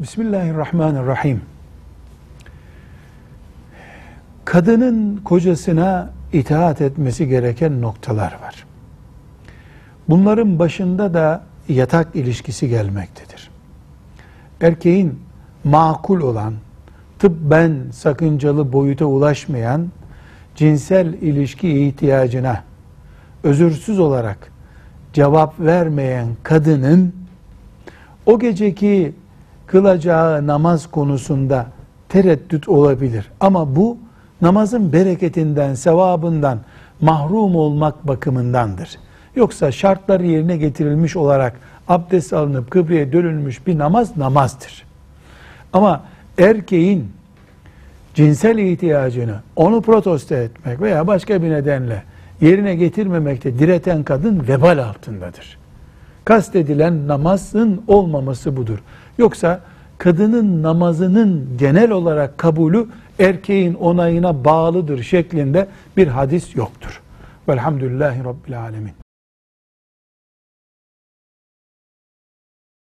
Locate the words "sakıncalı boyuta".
17.92-19.04